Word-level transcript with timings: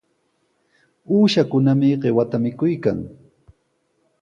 Uushakunami 1.13 1.89
qiwata 2.01 2.37
mikuykan. 2.43 2.97